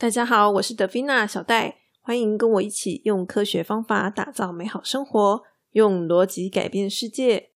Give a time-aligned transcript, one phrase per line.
[0.00, 7.50] 大家好，我是德菲娜小戴，欢迎跟我一起用科学方法打造美好生活，用逻辑改变世界。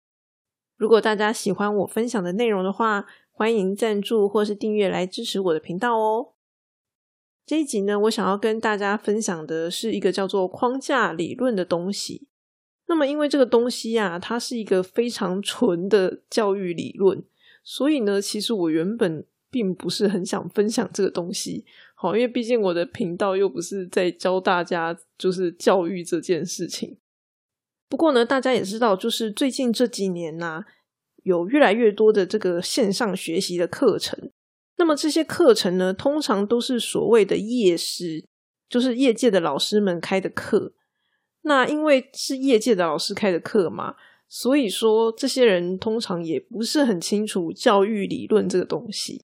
[0.75, 6.29] 如果大家喜欢我分享的内容的话，欢迎赞助或是订阅来支持我的频道哦。
[7.45, 12.27] 这一集呢，我想要跟大家分享的是一个叫做框架理论的东西。
[12.87, 17.23] 那么，因为这个东西啊，它是一个非常纯的教育理论，
[17.63, 21.67] 所以呢，其实我原本并不是很想分享这个东西。
[22.01, 26.97] 好，因为毕竟我的频道又不是在教大家就是教育这件事情。
[27.87, 30.63] 不过呢，大家也知道，就是最近这几年呢，
[31.21, 34.31] 有越来越多的这个线上学习的课程。
[34.77, 38.25] 那么这些课程呢，通常都是所谓的业师，
[38.67, 40.73] 就是业界的老师们开的课。
[41.43, 43.95] 那因为是业界的老师开的课嘛，
[44.27, 49.23] 所以说这些人通常也不是很清楚教育理论这个东西。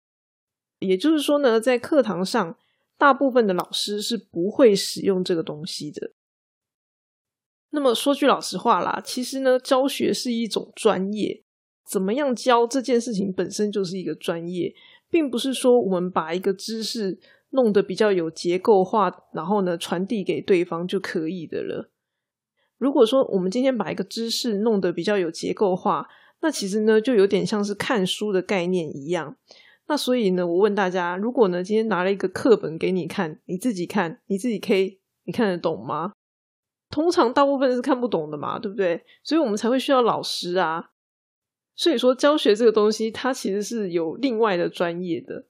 [0.77, 2.55] 也就是说呢，在课堂上。
[2.97, 6.13] 大部分的老师是不会使用这个东西的。
[7.69, 11.43] 那么说句老实话啦，其实呢，教学是一种专业，
[11.87, 14.73] 怎么样教这件事情本身就是一个专业，
[15.09, 17.19] 并不是说我们把一个知识
[17.51, 21.91] 弄得比较有结构化，然后呢传递给对方就可以的了。
[22.77, 26.07] 如果说我们今天把一个知识弄得比较有结构化，
[26.41, 29.35] 那其实呢就有点像是看书的概念一样。
[29.87, 36.13] 那所以呢，我问大家，如果呢今天拿了一个课本给你看，你自己看，你自己可以，你看得懂吗？
[36.89, 39.03] 通常大部分是看不懂的嘛，对不对？
[39.23, 40.89] 所以我们才会需要老师啊。
[41.75, 45.45] 所以说教学这个东西，它其实是有另外的专业的。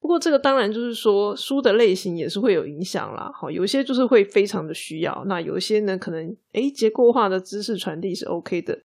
[0.00, 3.30] 不过这个当然就是说书的类型也是会有影响啦。
[3.34, 8.82] 好，有些就是会非常的需要，那有一些呢可能诶结构化的知识传递是 OK 的。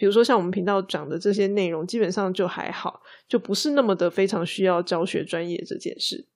[0.00, 6.26] 比如说像我们频道讲的这些内容，基本上就还好，就不是那么的非常需要教学专业这件事。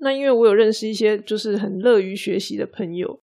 [0.00, 3.22] 那因为我有认识一些就是很乐于学习的朋友，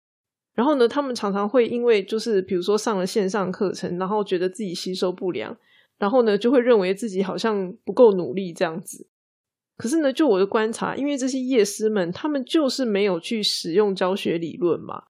[0.53, 5.57] 然后呢，他们常常会因为就是比如说上了线上课程，然后觉得自己吸收不良，
[5.97, 9.09] 然后呢就会认为自己好像不够努力这样子。
[9.75, 15.03] 可是呢，就我的观察，因为这些业师们他们就是没有去使用教学理论嘛，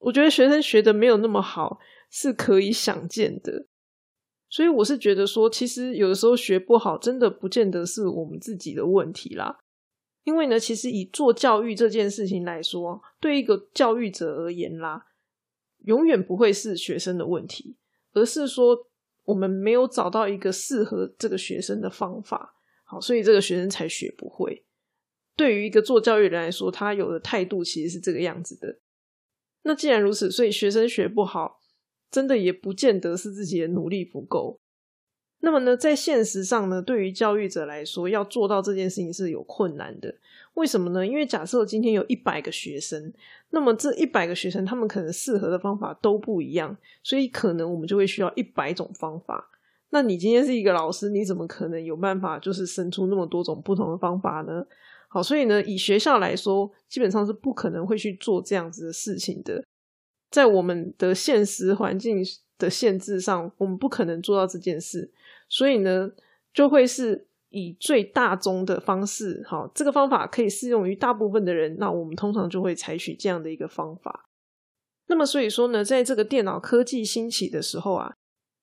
[0.00, 1.78] 我觉得学生学的没有那么好。
[2.10, 3.66] 是可以想见的，
[4.48, 9.60] 所以我是觉得说，其实有的时候学不好，真的不见得是我们自己的问题啦。
[10.24, 15.06] 因为呢，其实以做教育这件事情来说，对一个教育者而言啦，
[15.84, 17.76] 永远不会是学生的问题，
[18.12, 18.76] 而是说
[19.24, 22.54] 我们没有找到一个适合这个学生的方法，
[22.84, 24.66] 好，所以这个学生才学不会。
[25.36, 28.80] 对于一个做教育人来说，他有的态度其实是这个样子的。
[29.62, 31.59] 那既然如此，所以学生学不好。
[32.10, 34.58] 真的也不见得是自己的努力不够。
[35.42, 40.14] 那么呢，在现实上呢，对于教育者来说，要做到这件事情是有困难的。
[40.52, 41.06] 为什么呢？
[41.06, 43.10] 因为假设今天有一百个学生，
[43.48, 49.50] 那么这一百个学生他们可能适合的方法都不一样，所以可能我们就会需要一百种方法。
[49.88, 54.62] 那你今天是一个老师，你怎么可能有办法就是生出那么多种不同的方法呢？
[55.08, 59.64] 好，所以呢，以学校来说，基本上是不可能会去做这样子的事情的。
[60.30, 62.24] 在我们的现实环境
[62.58, 65.10] 的限制上，我们不可能做到这件事，
[65.48, 66.12] 所以呢，
[66.54, 74.28] 就会是以最大宗的方式，好，这个方法可以适用于大部分的人，那我们通常就会采取这样的一个方法。
[75.08, 78.14] 那么，所以说呢，在这个电脑科技兴起的时候啊，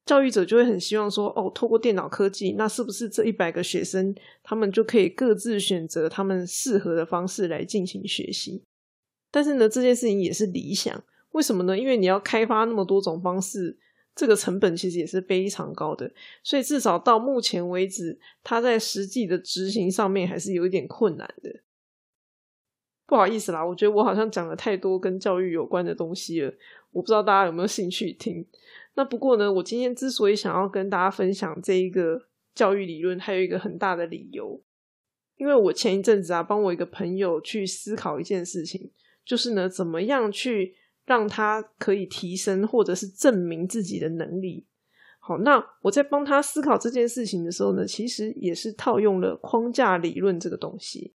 [0.06, 8.64] 教育者就会很希望说，哦，透过电脑科技，那是不是这一百个学生，他们就可以各自选择他们适合的方式来进行学习？
[9.30, 11.04] 但是呢，这件事情也是理想。
[11.38, 11.78] 为什么呢？
[11.78, 13.78] 因为你要开发那么多种方式，
[14.16, 16.12] 这个成本其实也是非常高的。
[16.42, 21.62] 所以至少到目前为止，它在实际的执行上面还是有一点困难的。
[23.06, 26.52] 不好意思啦，我觉得我好像讲了太多跟教育有关的东西了。
[26.92, 28.44] 我不知道大家有没有兴趣听。
[28.96, 32.20] 那不过呢，我今天之所以想要跟大家分享这一个
[32.56, 34.60] 教育理论，还有一个很大的理由，
[35.36, 38.90] 因为我前一阵子啊，帮我一个朋友去思考一件事情，
[39.24, 40.74] 就是呢，怎么样去。
[41.08, 44.68] 让他可以提升或者是证明自己的能力。
[45.20, 51.16] 好，那我在帮他思考这件事情的时候呢，其实也是套用了框架理论这个东西。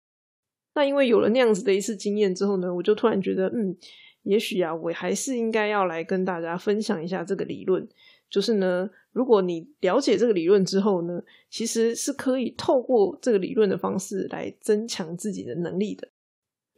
[0.74, 3.76] 那因为有了那样子的一次经验之后呢，我就突然觉得，嗯，
[4.22, 7.86] 也许啊，我还是应该要来跟大家分享一下这个理论。
[8.30, 11.20] 就是呢，如果你了解这个理论之后呢，
[11.50, 16.08] 其实是可以透过这个理论的方式来增强自己的能力的。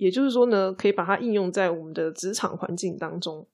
[0.01, 3.47] 也就是说呢，可以把它应用在我们的职场环境当中。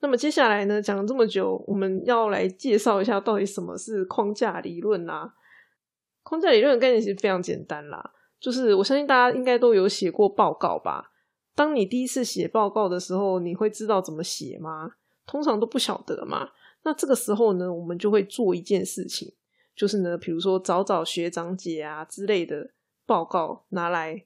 [0.00, 5.34] 那么接下来呢，讲了这么久，我们要来介绍一下到底什么是框架理论啦。
[6.24, 11.12] 框架理论的概念其实非常简单啦，就是我相信大家应该都有写过报告吧。
[11.54, 14.90] 当你第一次写报告的时候，你会知道怎么写吗？
[15.24, 16.50] 通常都不晓得嘛。
[16.82, 19.32] 那这个时候呢，我们就会做一件事情，
[19.76, 22.72] 就是呢，比如说找找学长姐啊之类的
[23.06, 24.24] 报告拿来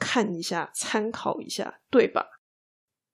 [0.00, 2.26] 看一下，参考一下，对吧？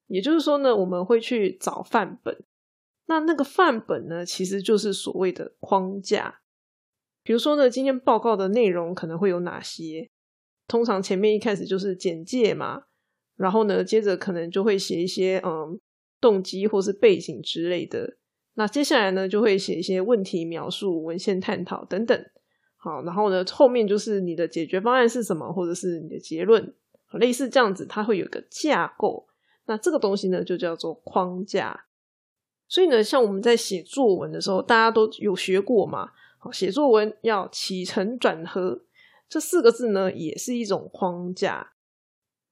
[0.06, 2.44] 也就是说呢，我们会去找范本。
[3.06, 6.40] 那那个范本呢，其实就是所谓的框架。
[7.22, 10.08] 比如说呢，今天报告的内容可能会有哪些？
[10.68, 12.84] 通常前面一开始就是简介嘛。
[13.36, 15.78] 然后呢，接着可能就会写一些嗯
[16.20, 18.16] 动机或是背景之类的。
[18.54, 22.30] 那接下来呢，就会写一些问题描述、文献探讨等等。
[22.86, 26.72] 好，然后呢，后面就是你的解决方案是什么，或者是你的结论，
[27.14, 29.26] 类似这样子，它会有个架构。
[29.66, 31.86] 那这个东西呢，就叫做框架。
[32.68, 36.12] 所以呢，像我们在写作文的时候，大家都有学过嘛。
[36.38, 38.82] 好，写作文要起承转合，
[39.28, 41.72] 这四个字呢，也是一种框架。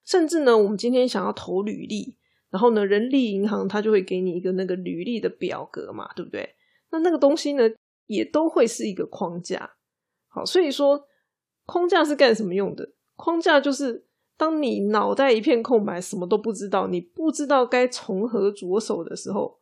[0.05, 2.17] 甚至呢，我们今天想要投履历，
[2.51, 6.57] 然后呢，人力银行它就会给你一个那个履历的表格嘛，对不对？
[6.91, 7.71] 那那个东西呢，
[8.07, 9.77] 也都会是一个框架。
[10.35, 11.07] 好，所以说
[11.65, 12.91] 框架是干什么用的？
[13.17, 14.05] 框架就是
[14.37, 19.61] 当你脑袋一片空白，什么都不知道，你不知道该从何着手的时候，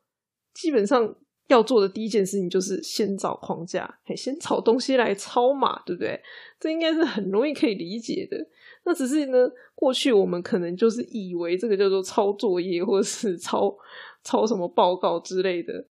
[0.54, 1.14] 基本上
[1.48, 6.18] 要做的第一件事情就是先找框架，嘿先找东西来抄嘛，对不对？
[6.58, 8.38] 这应该是很容易可以理解的。
[8.84, 9.38] 那只是呢，
[9.74, 13.76] 过去我们可能就是以为这个叫做抄作业，或者是抄
[14.24, 15.86] 抄什么报告之类的，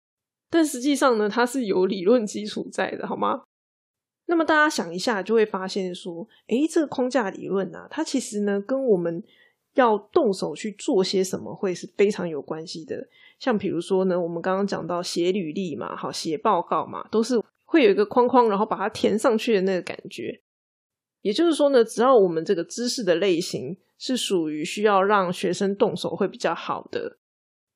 [0.50, 3.42] 但实际上呢，它是有理论基础在的，好吗？
[4.30, 9.24] 那么大家想一下，就会发现说，诶，这个框架理论啊，它其实呢，跟我们
[9.74, 13.08] 要动手去做些什么，会是非常有关系的。
[13.40, 20.42] 像比如说呢，我们刚刚讲到写履历嘛，好，写报告嘛，都是会有一个框框，然后把它填上去的那个感觉。
[21.22, 27.18] 也就是说呢，只要我们这个知识的类型是属于需要让学生动手会比较好的，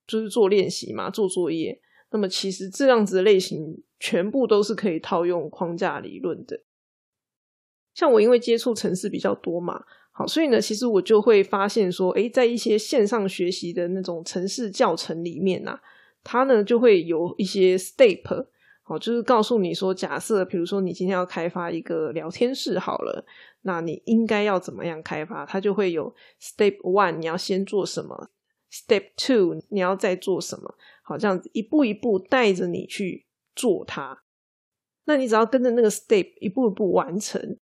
[0.05, 1.79] 就是做练习嘛，做作业，
[2.11, 6.61] 那么其实这样子的类型全部都是可以套用框架理论的。
[7.93, 15.79] 像我因为接触城市比较多嘛，好，所以呢，其实我就会发现说，诶，在一些线上学习的那种城市教程里面呐，
[16.23, 18.47] 它呢就会有一些 step。
[18.83, 23.25] 好，就是告诉你说，假设比如说你今天要开发一个聊天室好了，
[23.61, 25.45] 那你应该要怎么样开发？
[25.45, 28.31] 它就会有 step one，你要先做什么
[28.71, 30.75] ？step two，你要再做什么？
[31.03, 34.23] 好，这样子一步一步带着你去做它。
[35.05, 37.57] 那你只要跟着那个 step 一步一步完成，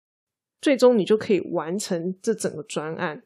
[0.62, 3.24] 最终你就可以完成这整个专案。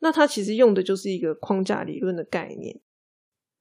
[0.00, 2.80] 那它其实用的就是一个框架理论的概念。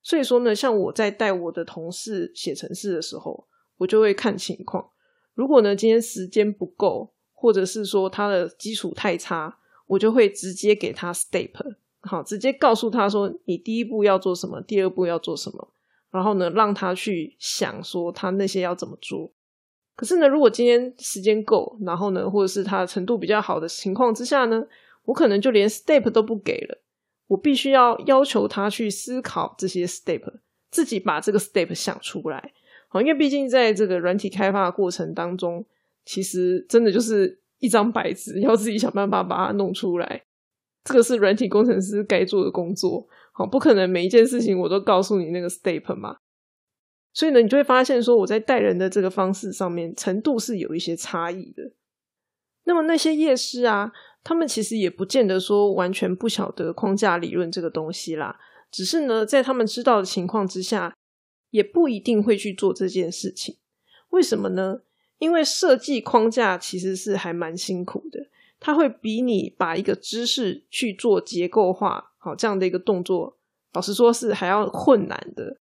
[0.01, 3.47] 所以说呢，像我在带我的同事写程式的时候。
[3.77, 4.91] 我就会看情况，
[5.33, 11.51] 如果呢今天时间不够，或者是说他的基础太差，我就会直接给他 step，
[12.03, 15.73] 好，直接告诉他说你第一步要做什么，第二步要做什么，
[16.11, 19.31] 然后呢让他去想说他那些要怎么做。
[19.95, 24.65] 可是呢，如果今天时间够，然后呢，或者是他程度比较好的情况之下呢，
[25.05, 26.81] 我可能就连 step 都不给了，
[27.27, 30.21] 我必须要要求他去思考这些 step，
[30.71, 32.51] 自己把这个 step 想出来。
[32.89, 35.63] 好，因为毕竟在这个软体开发的过程当中，
[36.03, 40.23] 其实真的就是一张白纸，要自己想办法把它弄出来。
[40.83, 43.08] 这个是软体工程师该做的工作。
[43.31, 46.17] 好，不可能每一件事情我都告诉你那个 step 嘛。
[47.13, 51.72] 所以呢，你就会发现说，我在带人的这个方式上面程度是有一些差异的。
[52.63, 53.91] 那么那些夜师啊，
[54.24, 58.39] 他们其实也不见得说完全不晓得框架理论这个东西啦，
[58.72, 60.93] 只是呢，在他们知道的情况之下。
[61.53, 63.58] 也不一定会去做这件事情，
[64.10, 64.81] 为什么呢？
[65.19, 68.27] 因为设计框架其实是还蛮辛苦的，
[68.63, 73.38] 它会比你把一个知识去做结构化，好这样的一个动作，
[73.74, 75.58] 老实说是还要困难的。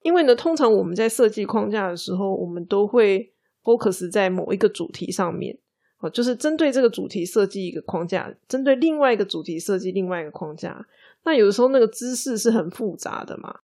[0.00, 5.58] 因为呢，通常我们在设计框架的时候，我们都会 focus 在某一个主题上面，
[5.98, 10.86] 哦，就是针对这个主题设计一个框架，针对另外一个主题设计另外一个框架。
[11.24, 13.60] 那有的时候那个知识是很复杂的嘛。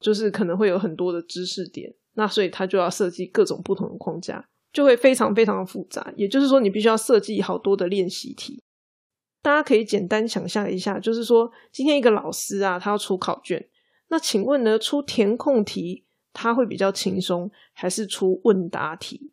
[0.00, 6.12] 就是可能会有很多的知识点，那所以他就要设计各种不同的框架，就会非常非常的复杂。
[6.16, 8.62] 也就是说，你必须要设计好多的练习题。
[9.42, 13.68] 大家可以简单想象一下，就是说今天一个老师啊，他要出考卷，
[14.08, 19.32] 那请问呢，出填空题他会比较轻松，还是出问答题？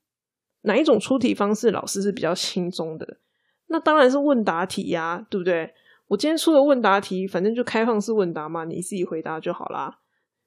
[0.61, 3.19] 哪一种出题方式老师是比较轻松的？
[3.67, 5.73] 那当然是问答题呀，对不对？
[6.07, 9.99] 我今天出的问答题，反正就开放式问答嘛，你自己回答就好啦。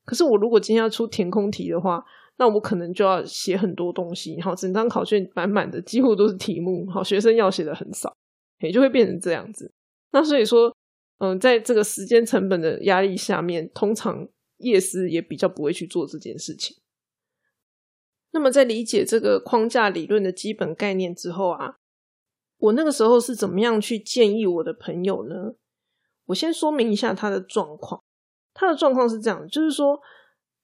[0.06, 2.02] 可是我如果今天要出填空题的话，
[2.40, 8.16] 那我可能就要写很多东西，然后，整张考卷满满的，几乎都是题目，好，学生要写的很少。
[8.60, 9.72] 也就会变成这样子。
[10.12, 10.76] 那所以说，
[11.16, 14.28] 嗯，在这个时间成本的压力下面，通常
[14.58, 16.76] 夜师也比较不会去做这件事情。
[18.32, 21.76] 那么在理解这个框架理论的基本概念之后啊，
[22.58, 25.54] 我那个时候是怎么样去建议我的朋友呢？
[26.26, 28.02] 我先说明一下他的状况。
[28.52, 29.98] 他的状况是这样，就是说，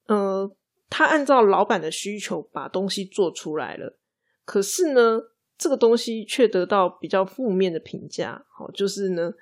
[0.08, 0.54] 呃，
[0.88, 3.98] 他按照老板的需求把东西做出来了，
[4.44, 5.20] 可是呢，
[5.58, 8.46] 这个东西却得到比较负面的评价。
[8.48, 9.32] 好，就是呢，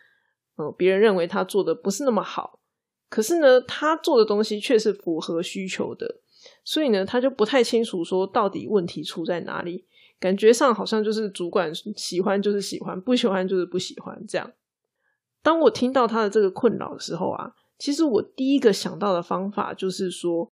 [0.57, 2.61] 呃，别人认为他做的不是那么好，
[3.09, 6.21] 可是呢，他做的东西却是符合需求的。
[6.63, 9.87] 所以呢，他就不太清楚说到底问题出在哪里，
[10.21, 14.53] 感觉上好像就是主管喜欢就是喜欢，不喜欢就是不喜欢这样。
[15.43, 20.51] 当我听到他的这个困扰的时候啊，其实我第一个想到的方法就是说，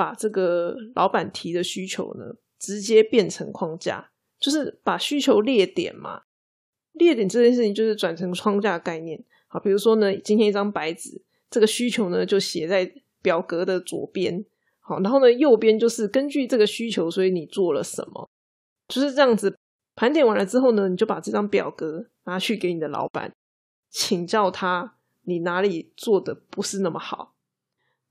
[0.00, 2.24] 把这个老板提的需求呢，
[2.58, 6.22] 直接变成框架，就是把需求列点嘛，
[6.92, 9.22] 列点这件事情就是转成框架概念。
[9.46, 12.90] 好，比如说呢，今天一张白纸，这个需求呢就写在
[13.20, 14.42] 表格的左边。
[14.78, 18.30] 好，然后呢，右边就是根据这个需求，所以你做了什么，
[18.88, 19.54] 就是这样子
[19.94, 23.34] 盘点完了之后呢，你就把这张表格拿去给你的老板，
[23.90, 27.34] 请教他你哪里做的不是那么好，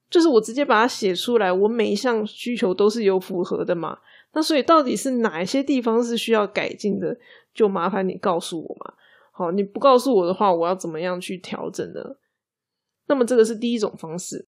[0.10, 4.00] 就是我直接把它写出来，我每一项需求都是有符合的嘛，
[4.34, 7.18] 那所以到底是哪一些地方是需要改进的，
[7.54, 8.94] 就麻烦你告诉我嘛。
[9.32, 12.18] 好，你不告诉我的话，我要怎么样去调整呢？
[13.08, 14.48] 那么这个是第一种方式。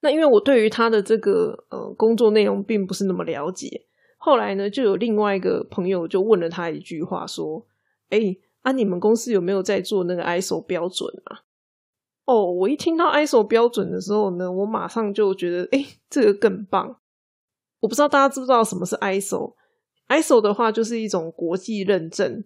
[0.00, 3.86] 那因为我对于他的这个呃工作内容并不是那么了解，
[4.18, 7.66] 后来呢，就有另外一个朋友就问了他一句话，说
[8.10, 11.40] ：“哎，啊，你们公司有没有在做那个 ISO 标准啊？”
[12.24, 16.98] 哦，我一听到 ISO 标准的时候呢，我马上就觉得，哎，这个更棒。
[17.80, 22.42] 我不知道大家知不知道什么是 ISO？ISO 的话就是一种国际认证。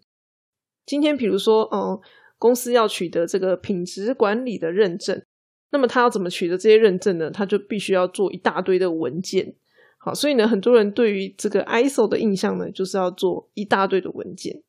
[0.85, 2.00] 今天比如说，嗯，
[2.38, 5.23] 公司要取得这个品质管理的认证。
[5.70, 7.30] 那么他要怎么取得这些认证呢？
[7.30, 9.54] 他就必须要做一大堆的文件。
[9.99, 14.62] 好，所以呢，很多人对于这个 ISO 的印象呢，就是要做一大堆的文件。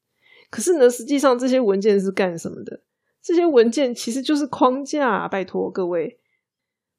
[0.52, 2.82] 可是呢，实际上这些文件是干什么的？
[3.22, 5.28] 这些文件其实就是框架。
[5.28, 6.20] 拜托各位，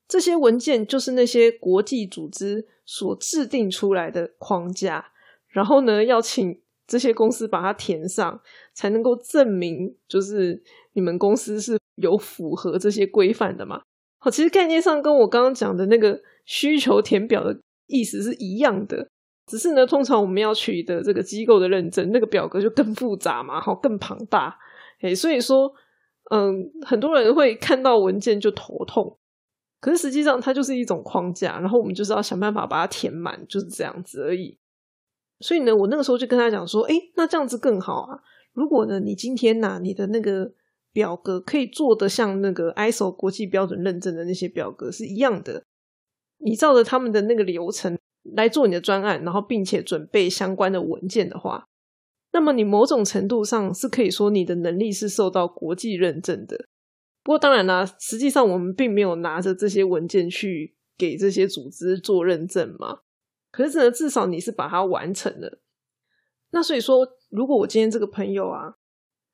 [0.06, 5.12] 这些文件就是那些国际组织所制定出来的框架，
[5.48, 8.40] 然后呢，要请这些公司把它填上，
[8.74, 10.62] 才能够证明就是
[10.92, 13.82] 你们公司是有符合这些规范的嘛。
[14.18, 19.08] 好，其实概念上跟我刚刚讲的那个需求填表的意思是一样的，
[19.46, 24.58] 只是呢，通常我们要取得这个机构的认证，那个表格就更复杂嘛，好，更庞大，
[25.00, 25.72] 哎，所以说，
[26.30, 29.18] 嗯，很多人会看到文件就头痛，
[29.80, 34.58] 可是实际上它就是一种框架，然后我们就是要想办法把它填满，就是这样子而已。
[35.40, 38.18] 所以呢，我那个时候就跟他讲说，哎，那这样子更好啊。
[38.52, 40.52] 如果呢，你今天呐，你的那个。
[40.92, 45.62] 表格可以做的像那个 ISO 国际标准认证的那些表格是一样的，
[46.38, 47.96] 你照着他们的那个流程
[48.34, 51.68] 来做你的专案，然后并且准备相关的文件的话，
[52.32, 56.56] 那么你某种程度上是可以说你的能力是受到国际认证的。
[57.22, 63.00] 不过当然啦，实际上我们并没有拿着这些文件去给这些组织做认证嘛。
[63.50, 65.60] 可是呢，至少你是把它完成了。
[66.50, 68.74] 那所以说，如果我今天这个朋友啊。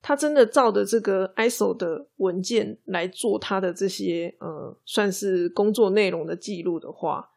[0.02, 7.30] 他真的照着这个 ISO 的文件来做他的这些呃，算是工作内容的记录的话，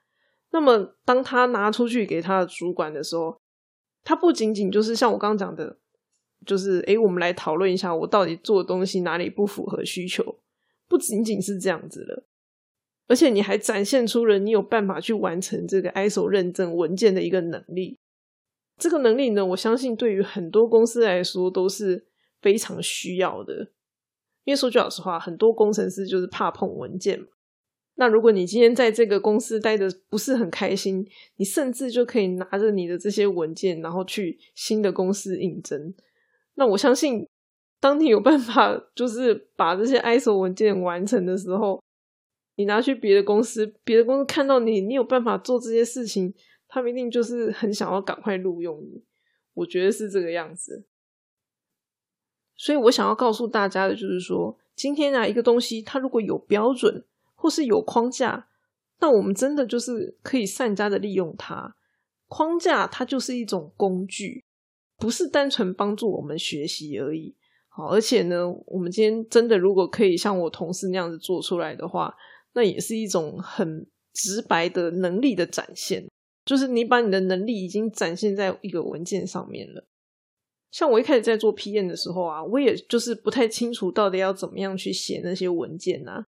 [0.52, 3.42] 那么当他拿出去给他的主管的时候，
[4.04, 5.78] 它不仅仅就是像我刚刚讲的，
[6.46, 10.40] 就是诶，我们来讨论一下我到底做的东西哪里不符合需求，
[10.88, 12.24] 不仅仅是这样子了，
[13.08, 17.98] 而且你还展现出了你有办法去完成这个 ISO 认证文件的一个能力。
[18.78, 22.06] 这个能力呢，我相信对于很多公司来说都是。
[22.42, 23.54] 非常需要的，
[24.46, 27.28] 因为说句老实话，很多工程师就是怕碰文件嘛。
[28.00, 35.94] 那如果你今天在这个公司待的不是很开心，你甚至就可以拿着你的这些文件，然后去新的公司应征。
[36.56, 37.28] 那我相信，
[37.82, 41.84] 当你有办法就是把这些 ISO 文件完成的时候，
[42.56, 46.34] 你拿去别的公司，别的公司看到你，你有办法做这些事情，
[46.70, 49.04] 他们一定就是很想要赶快录用你。
[49.56, 50.86] 我觉得是这个样子。
[52.56, 57.04] 所以我想要告诉大家的就是说，今天啊，一个东西它如果有标准
[57.40, 58.50] 或是有框架，
[59.00, 61.76] 那我们真的就是可以善加的利用它。
[62.28, 64.44] 框架它就是一种工具，
[64.98, 67.36] 不是单纯帮助我们学习而已。
[67.70, 72.14] 好，而且呢，我们今天真的如果可以像我同事那样子做出来的话，
[72.54, 76.06] 那也是一种很直白的能力的展现，
[76.44, 79.88] 就是你把你的能力已经展现在一个文件上面了。
[80.72, 86.28] 像我一开始在做 PM 的时候啊，我也就是不太清楚到底要怎么样去写那些文件啊，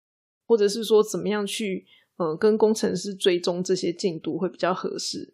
[0.45, 1.85] 或者是说怎么样去
[2.17, 5.33] 呃跟工程师追踪这些进度会比较合适。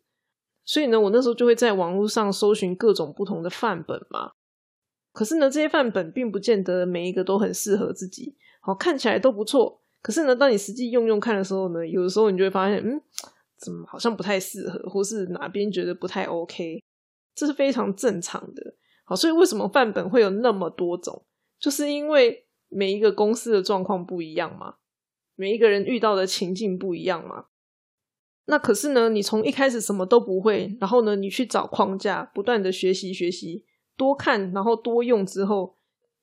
[0.64, 4.32] 所以呢，我那时候就会在网络上搜寻各种不同的范本嘛。
[5.12, 9.82] 可是呢，这些范本并不见得每一个都很适合自己，好看起来都不错。
[10.02, 13.02] 可是呢，当你实际用用看的时候呢，有的时候你就会发现，嗯，
[13.58, 16.82] 怎么好像不太适合，或是哪边觉得不太 OK，
[17.36, 18.76] 这是非常正常的。
[19.04, 21.26] 好，所以为什么范本会有那么多种？
[21.60, 24.76] 就是因为每一个公司的状况不一样嘛，
[25.36, 27.46] 每一个人遇到的情境不一样嘛。
[28.46, 35.78] 那可是呢，你从一开始什么都不会，然后呢，你去找框架，不断的学习学习，多看，然后多用之后，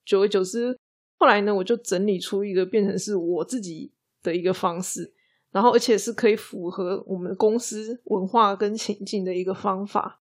[0.05, 0.79] 久而久之，
[1.17, 5.15] 后来呢，我就整理出一个变成是我自己的一个方式，
[5.53, 10.21] 然后而且是可以符合我们公司文化跟情境的一个方法。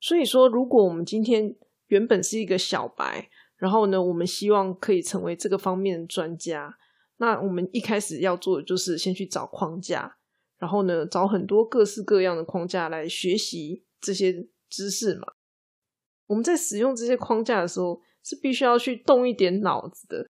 [0.00, 1.54] 所以说，如果我们今天
[1.88, 6.78] 原本是一个小白，然后呢，我们希望可以成为这个方面的专家，
[7.18, 10.16] 那我们一开始要做的就是先去找框架。
[10.58, 15.34] 然后呢，找很多各式各样的框架来学习这些知识嘛。
[16.26, 20.28] 我们在使用这些框架的时候，是必须要去动一点脑子的，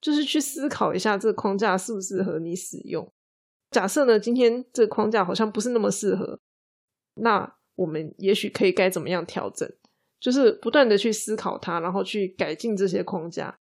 [0.00, 3.12] 就是去思考一下这个框架适不适合你使用。
[3.72, 6.40] 假设呢，今天这个框架好像不是那么适合，
[7.14, 9.70] 那我们也许可以该怎么样调整？
[10.18, 13.59] 就是不断的去思考它，然后去改进这些框架。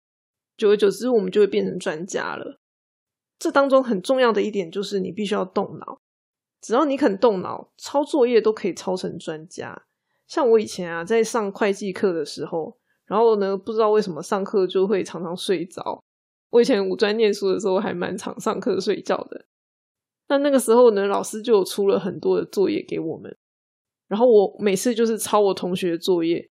[0.58, 2.60] 久而久之，我们就会变成专家了。
[3.38, 6.02] 这当中很重要的一点就是，你必须要动脑。
[6.60, 9.86] 只要你肯动脑，抄作业都可以抄成专家。
[10.26, 16.02] 像我以前啊，在上会计课的时候，然后呢，不知道为什么上课就会常常睡着。
[16.50, 19.46] 我以前五专念书的时候，还蛮常上课睡觉的。
[20.26, 23.34] 那那个时候呢，老师就出了很多的作业给我们，
[24.08, 26.50] 然后我每次就是抄我同学的作业。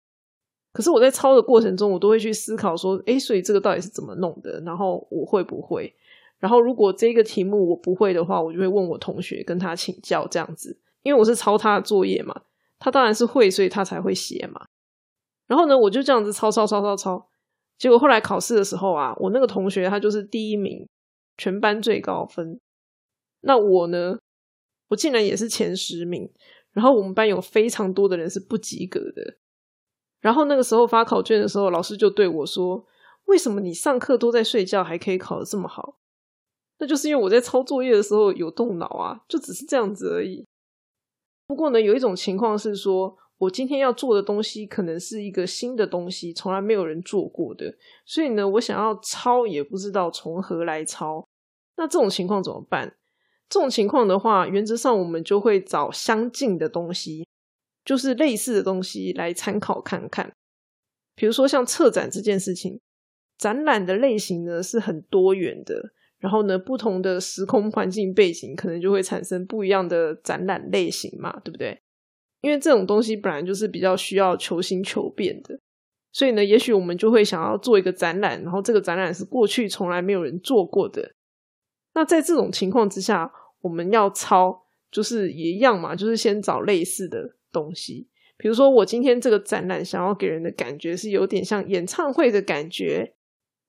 [0.74, 4.62] 可是我在抄的过程中，我都会去思考说，诶，所以这个到底是怎么弄的？
[4.62, 5.94] 然后我会不会？
[6.40, 10.80] 然后，如果这个题目我不会的话，我就会问我同学，跟他请教这样子。
[11.04, 12.42] 因为我是抄他的作业嘛，
[12.80, 14.66] 他当然是会，所以他才会写嘛。
[15.48, 17.28] 然后呢，我就这样子抄抄抄抄抄。
[17.78, 20.88] 结果后来考试的时候啊，我那个同学他就是第一名，
[21.38, 22.60] 全班最高分。
[23.42, 24.18] 那我呢，
[24.90, 26.32] 我竟然也是前十名。
[26.72, 29.38] 然后我们班有非常多的人是不及格的。
[30.22, 32.86] 然后那个时候发考卷的时候，老师就对我说
[33.26, 35.98] ：“为什么你上课都在睡觉，还可以考得这么好？”
[36.80, 40.46] 那就是因为我在抄作业的时候有动脑啊，就只是这样子而已。
[41.48, 51.28] 不过呢，有一种情况是说，我今天要做的东西可能是一个新的东西，从来没有人做过的，所以呢，我想要抄也不知道从何来抄。
[51.78, 52.96] 那这种情况怎么办？
[53.50, 57.28] 这种情况的话，原则上我们就会找相近的东西，
[57.84, 60.34] 就是类似的东西来参考看看。
[61.16, 62.80] 比如说像策展这件事情，
[63.38, 65.92] 展览的类型呢是很多元的。
[66.20, 71.82] 然后呢，不同的时空环境背景，可能就会产生不一样的展览类型嘛，对不对？
[72.42, 75.60] 因为这种东西本来就是比较需要求新求变的，
[76.12, 81.16] 所以呢，也许我们就会想要做一个展览，然后这个展览是过去从来没有人做过的。
[81.96, 88.08] 那在这种情况之下，我们要抄，就是也一样嘛，就是先找类似的东西。
[88.38, 93.14] 比如说，我今天这个展览想要给人的感觉是有点像演唱会的感觉。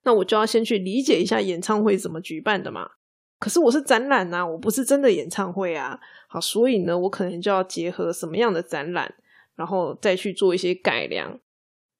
[0.04, 2.90] 那我就要先去理解一下演唱会怎么举办的嘛。
[3.38, 6.00] 可是我是展览啊，我不是真的演唱会啊。
[6.28, 9.14] 好，所以呢，我可能就要结合什么样的展览，
[9.54, 11.38] 然后再去做一些改良，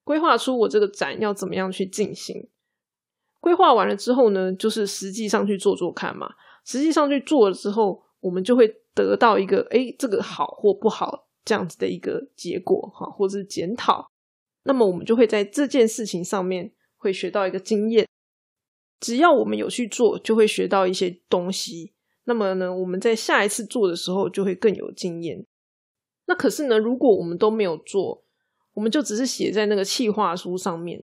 [0.05, 2.49] 规划出我这个展要怎么样去进行。
[3.41, 6.33] 规划完了之后呢，就是实际上去做做看嘛。
[6.65, 14.11] 实际上去做了之后，我们就会得到一个，哎，这个好或不好这样子的一个结果哈，或者是检讨。
[14.65, 16.73] 那么我们就会在这件事情上面。
[17.03, 18.07] 会学到一个经验，
[19.01, 21.95] 只要我们有去做，就会学到一些东西。
[22.27, 25.45] 那么呢，我们在下一次做的时候就会更有经验。
[26.27, 28.23] 那可是呢，如果我们都没有做，
[28.75, 31.03] 我们就只是写在那个企划书上面，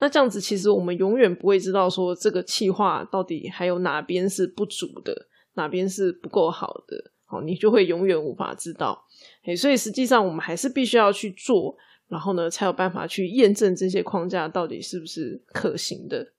[0.00, 7.12] 那这样子其实我们永远不会知道说这个企划到底还有哪边是不足的，哪边是不够好的。
[7.30, 9.06] 好，你就会永远无法知道。
[9.44, 11.76] 诶，所以实际上我们还是必须要去做。
[12.08, 16.32] 然后呢，才有办法去验证这些框架到底是不是可行的。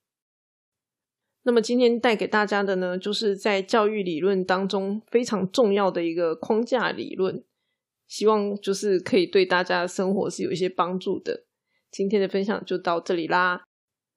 [1.44, 7.42] 那么今天带给大家的呢，就是在教育理论当中非常重要的一个框架理论，
[8.06, 11.46] 希望就是可以对大家生活是有一些帮助的。
[11.90, 13.62] 今天的分享就到这里啦。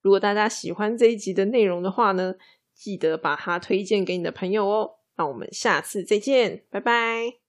[0.01, 2.35] 如果大家喜欢这一集的内容的话呢，
[2.73, 4.95] 记得把它推荐给你的朋友哦。
[5.17, 7.44] 那我们下次再见，拜拜。